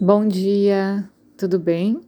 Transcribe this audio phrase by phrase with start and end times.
[0.00, 2.00] Bom dia, tudo bem?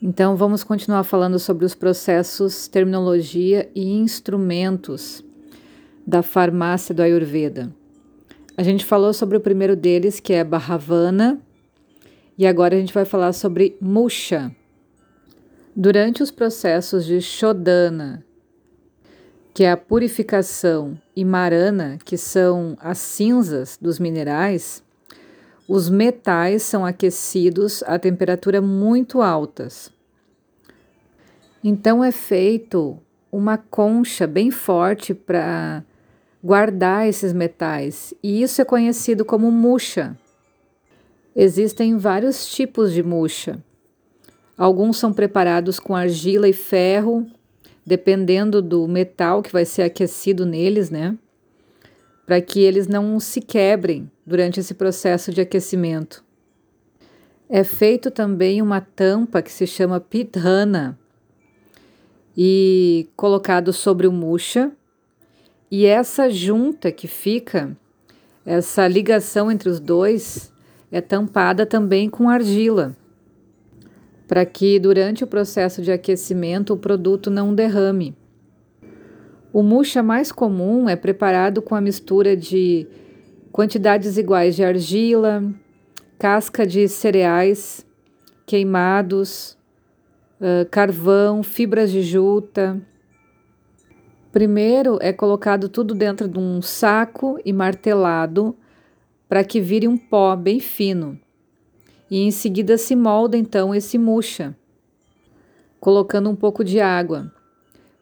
[0.00, 5.24] Então vamos continuar falando sobre os processos, terminologia e instrumentos
[6.06, 7.74] da farmácia do Ayurveda.
[8.56, 11.40] A gente falou sobre o primeiro deles, que é Bhavana,
[12.38, 14.54] e agora a gente vai falar sobre Musha.
[15.74, 18.24] Durante os processos de Shodana,
[19.52, 24.84] que é a purificação, e Marana, que são as cinzas dos minerais,
[25.72, 29.88] os metais são aquecidos a temperatura muito altas.
[31.62, 32.98] Então é feito
[33.30, 35.84] uma concha bem forte para
[36.42, 40.18] guardar esses metais, e isso é conhecido como muxa.
[41.36, 43.62] Existem vários tipos de muxa.
[44.58, 47.24] Alguns são preparados com argila e ferro,
[47.86, 51.16] dependendo do metal que vai ser aquecido neles, né?
[52.30, 56.22] Para que eles não se quebrem durante esse processo de aquecimento.
[57.48, 60.96] É feito também uma tampa que se chama pidhana
[62.36, 64.70] e colocado sobre o musha,
[65.68, 67.76] e essa junta que fica,
[68.46, 70.52] essa ligação entre os dois,
[70.88, 72.96] é tampada também com argila,
[74.28, 78.19] para que durante o processo de aquecimento o produto não derrame.
[79.52, 82.86] O muxa mais comum é preparado com a mistura de
[83.50, 85.42] quantidades iguais de argila,
[86.16, 87.84] casca de cereais
[88.46, 89.58] queimados,
[90.40, 92.80] uh, carvão, fibras de juta.
[94.30, 98.56] Primeiro é colocado tudo dentro de um saco e martelado
[99.28, 101.18] para que vire um pó bem fino.
[102.08, 104.56] E em seguida se molda então esse muxa,
[105.80, 107.32] colocando um pouco de água.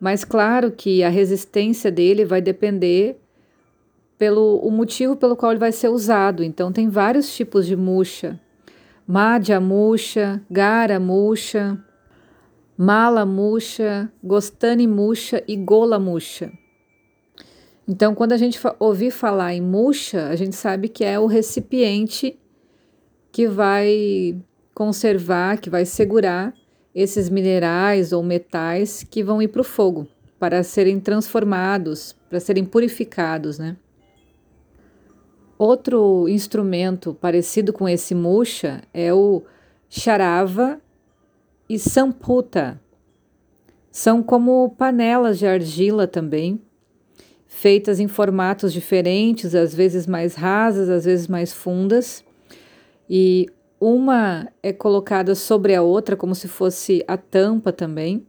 [0.01, 3.21] Mas claro que a resistência dele vai depender
[4.17, 6.43] pelo o motivo pelo qual ele vai ser usado.
[6.43, 8.39] Então tem vários tipos de muxa.
[9.07, 11.83] Madhya muxa, Gara muxa,
[12.77, 16.53] Mala muxa, Gostani muxa e Gola muxa.
[17.89, 22.39] Então, quando a gente ouvir falar em muxa, a gente sabe que é o recipiente
[23.33, 24.39] que vai
[24.75, 26.55] conservar, que vai segurar
[26.95, 30.07] esses minerais ou metais que vão ir para o fogo
[30.39, 33.77] para serem transformados, para serem purificados, né?
[35.59, 39.43] Outro instrumento parecido com esse musha é o
[39.89, 40.81] charava
[41.69, 42.81] e samputa.
[43.91, 46.61] São como panelas de argila também,
[47.49, 52.25] feitas em formatos diferentes, às vezes mais rasas, às vezes mais fundas.
[53.11, 53.49] E
[53.81, 58.27] uma é colocada sobre a outra, como se fosse a tampa também,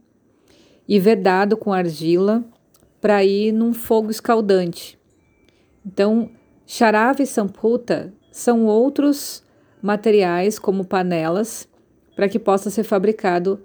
[0.86, 2.44] e vedado com argila
[3.00, 4.98] para ir num fogo escaldante.
[5.84, 6.30] Então,
[6.66, 9.42] charava e samputa são outros
[9.82, 11.68] materiais, como panelas,
[12.14, 13.60] para que possa ser fabricado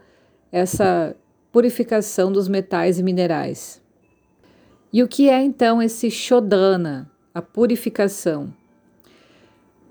[0.52, 1.16] essa
[1.52, 3.82] purificação dos metais e minerais.
[4.92, 8.54] E o que é então esse shodana, a purificação?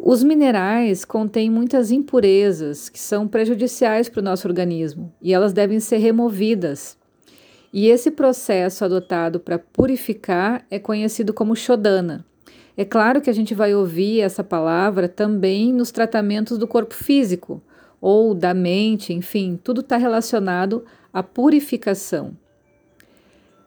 [0.06, 5.80] Os minerais contêm muitas impurezas que são prejudiciais para o nosso organismo e elas devem
[5.80, 6.98] ser removidas.
[7.72, 12.22] E esse processo adotado para purificar é conhecido como Shodana.
[12.76, 17.62] É claro que a gente vai ouvir essa palavra também nos tratamentos do corpo físico
[17.98, 22.36] ou da mente, enfim, tudo está relacionado à purificação.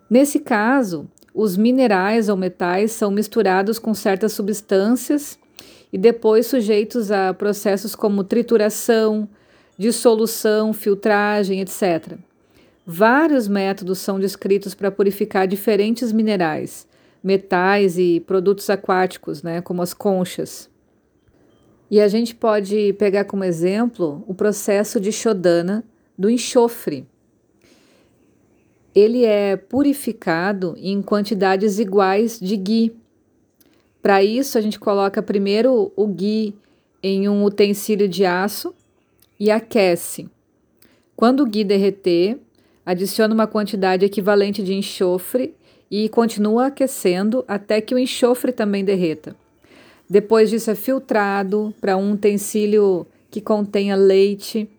[0.08, 5.40] Nesse caso, os minerais ou metais são misturados com certas substâncias
[5.92, 9.28] e depois sujeitos a processos como trituração,
[9.78, 12.18] dissolução, filtragem, etc.
[12.86, 16.88] Vários métodos são descritos para purificar diferentes minerais,
[17.24, 20.70] metais e produtos aquáticos, né, como as conchas.
[21.90, 25.84] E a gente pode pegar como exemplo o processo de Shodana
[26.18, 27.06] do enxofre.
[28.94, 32.96] Ele é purificado em quantidades iguais de ghee,
[34.08, 36.56] para isso, a gente coloca primeiro o ghee
[37.04, 38.74] em um utensílio de aço
[39.38, 40.30] e aquece.
[41.14, 42.40] Quando o ghee derreter,
[42.86, 45.54] adiciona uma quantidade equivalente de enxofre
[45.92, 49.36] e continua aquecendo até que o enxofre também derreta.
[50.10, 54.70] Depois disso é filtrado para um utensílio que contenha leite.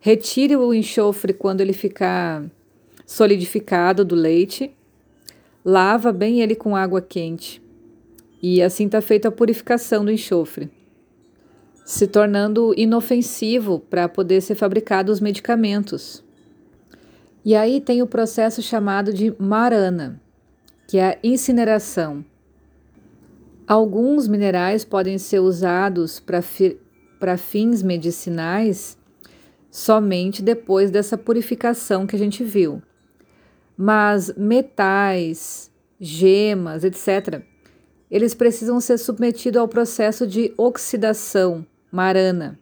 [0.00, 2.42] Retire o enxofre quando ele ficar
[3.06, 4.72] solidificado do leite.
[5.64, 7.62] Lava bem ele com água quente
[8.42, 10.70] e assim está feita a purificação do enxofre,
[11.84, 16.24] se tornando inofensivo para poder ser fabricados os medicamentos.
[17.44, 20.20] E aí tem o processo chamado de marana,
[20.86, 22.24] que é a incineração.
[23.66, 26.42] Alguns minerais podem ser usados para
[27.20, 28.98] para fins medicinais
[29.70, 32.82] somente depois dessa purificação que a gente viu.
[33.76, 35.70] Mas metais,
[36.00, 37.42] gemas, etc.,
[38.10, 42.58] eles precisam ser submetidos ao processo de oxidação marana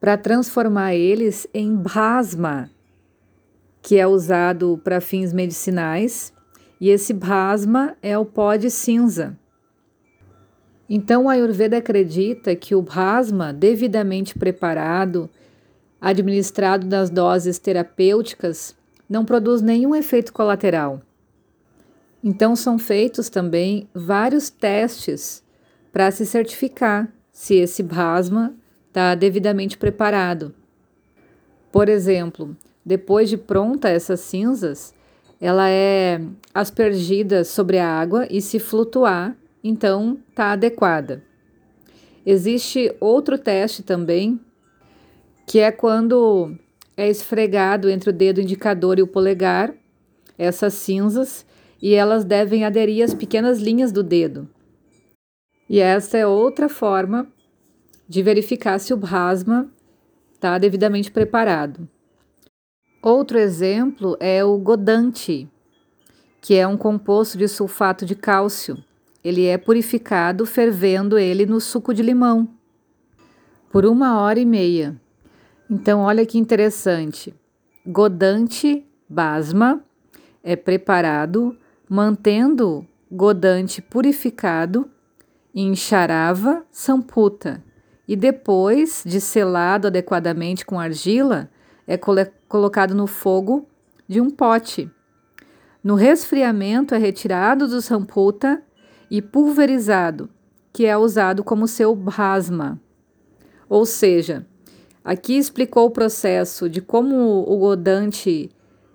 [0.00, 2.70] para transformar eles em bhasma,
[3.82, 6.32] que é usado para fins medicinais,
[6.80, 9.36] e esse bhasma é o pó de cinza.
[10.88, 15.28] Então, o Ayurveda acredita que o bhasma, devidamente preparado,
[16.00, 18.76] administrado nas doses terapêuticas,
[19.08, 21.00] não produz nenhum efeito colateral.
[22.28, 25.44] Então, são feitos também vários testes
[25.92, 28.52] para se certificar se esse plasma
[28.88, 30.52] está devidamente preparado.
[31.70, 34.92] Por exemplo, depois de pronta essas cinzas,
[35.40, 36.20] ela é
[36.52, 41.22] aspergida sobre a água e se flutuar, então está adequada.
[42.26, 44.40] Existe outro teste também,
[45.46, 46.58] que é quando
[46.96, 49.72] é esfregado entre o dedo indicador e o polegar
[50.36, 51.46] essas cinzas
[51.80, 54.48] e elas devem aderir às pequenas linhas do dedo.
[55.68, 57.26] E essa é outra forma
[58.08, 59.68] de verificar se o plasma
[60.34, 61.88] está devidamente preparado.
[63.02, 65.48] Outro exemplo é o godante,
[66.40, 68.82] que é um composto de sulfato de cálcio.
[69.22, 72.48] Ele é purificado fervendo ele no suco de limão
[73.76, 74.98] por uma hora e meia.
[75.70, 77.34] Então, olha que interessante.
[77.84, 79.84] Godante basma
[80.42, 81.54] é preparado
[81.88, 84.90] mantendo godante purificado
[85.54, 87.62] em charava samputa
[88.06, 91.50] e depois de selado adequadamente com argila,
[91.86, 91.96] é
[92.48, 93.68] colocado no fogo
[94.06, 94.90] de um pote.
[95.82, 98.62] No resfriamento é retirado do samputa
[99.10, 100.28] e pulverizado,
[100.72, 102.80] que é usado como seu basma.
[103.68, 104.46] Ou seja,
[105.06, 108.50] Aqui explicou o processo de como o godante,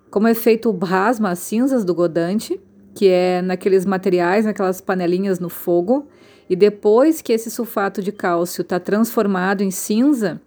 [0.10, 2.60] como é feito o brasma, as cinzas do godante,
[2.94, 6.08] que é naqueles materiais, naquelas panelinhas no fogo,
[6.50, 10.42] e depois que esse sulfato de cálcio está transformado em cinza,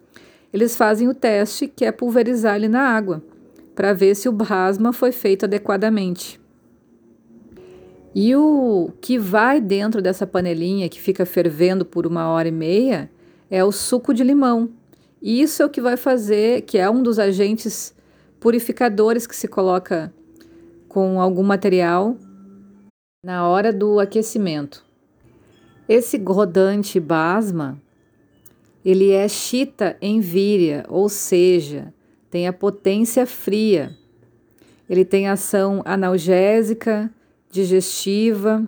[0.52, 3.22] eles fazem o teste que é pulverizar ele na água,
[3.74, 6.40] para ver se o brasma foi feito adequadamente.
[8.14, 13.10] E o que vai dentro dessa panelinha que fica fervendo por uma hora e meia
[13.50, 14.70] é o suco de limão,
[15.20, 17.94] e isso é o que vai fazer, que é um dos agentes
[18.38, 20.12] purificadores que se coloca
[20.86, 22.16] com algum material
[23.24, 24.84] na hora do aquecimento.
[25.88, 27.80] Esse rodante basma,
[28.84, 31.92] ele é chita em víria, ou seja,
[32.30, 33.96] tem a potência fria.
[34.90, 37.10] Ele tem ação analgésica,
[37.50, 38.62] digestiva,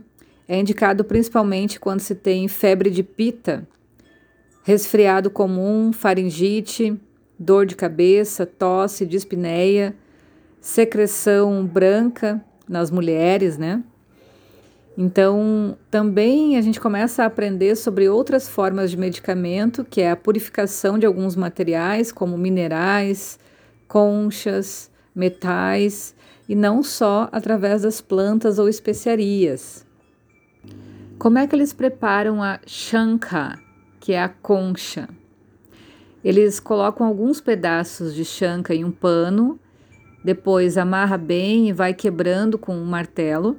[0.49, 3.69] é indicado principalmente quando se tem febre de pita
[4.63, 7.01] resfriado comum, faringite,
[7.39, 9.95] dor de cabeça, tosse, dispneia,
[10.61, 13.85] secreção branca nas mulheres, né?
[14.97, 20.17] Então, também a gente começa a aprender sobre outras formas de medicamento, que é a
[20.17, 23.39] purificação de alguns materiais, como minerais,
[23.87, 26.15] conchas, metais,
[26.49, 29.85] e não só através das plantas ou especiarias.
[31.19, 33.59] Como é que eles preparam a shanka?
[34.07, 35.09] que é a concha.
[36.23, 39.59] Eles colocam alguns pedaços de chanca em um pano,
[40.25, 43.57] depois amarra bem e vai quebrando com um martelo.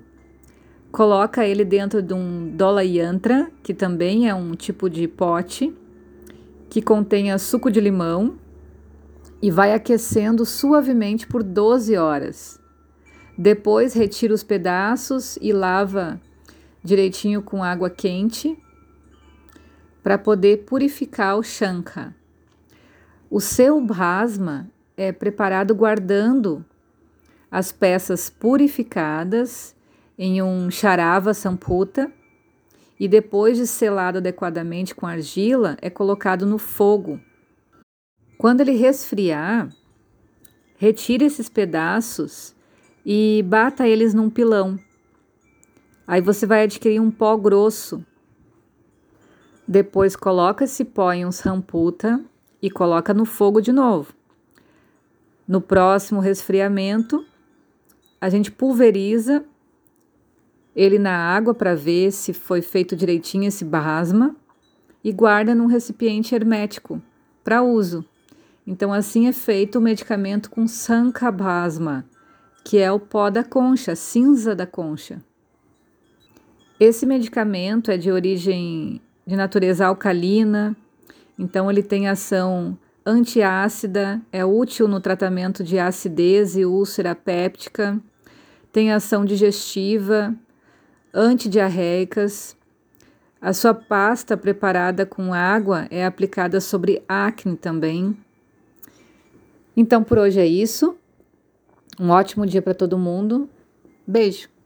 [0.98, 5.72] Coloca ele dentro de um dola yantra, que também é um tipo de pote,
[6.72, 8.40] que contém suco de limão
[9.40, 12.60] e vai aquecendo suavemente por 12 horas.
[13.38, 16.20] Depois retira os pedaços e lava
[16.84, 18.58] direitinho com água quente
[20.02, 22.12] para poder purificar o Shanka.
[23.30, 26.66] O seu Bhasma é preparado guardando
[27.52, 29.77] as peças purificadas
[30.18, 32.12] em um charava samputa
[33.00, 37.20] e depois de selado adequadamente com argila, é colocado no fogo.
[38.38, 39.70] Quando ele resfriar,
[40.78, 42.56] retire esses pedaços
[43.06, 44.80] e bata eles num pilão.
[46.08, 48.04] Aí você vai adquirir um pó grosso
[49.68, 52.24] depois coloca esse pó em uns ramputa
[52.62, 54.14] e coloca no fogo de novo.
[55.46, 57.26] No próximo resfriamento,
[58.22, 59.44] a gente pulveriza
[60.78, 64.36] ele na água para ver se foi feito direitinho esse basma
[65.04, 67.02] e guarda num recipiente hermético
[67.44, 68.06] para uso.
[68.66, 72.06] Então assim é feito o medicamento com sankabasma,
[72.64, 75.20] que é o pó da concha, cinza da concha.
[76.80, 80.78] Esse medicamento é de origem de natureza alcalina
[81.40, 88.00] Então ele tem ação antiácida, é útil no tratamento de acidez e úlcera péptica,
[88.72, 90.36] tem ação digestiva,
[91.18, 92.56] antidiarreicas.
[93.42, 98.16] A sua pasta preparada com água é aplicada sobre acne também.
[99.76, 100.96] Então por hoje é isso.
[102.00, 103.50] Um ótimo dia para todo mundo.
[104.06, 104.57] Beijo.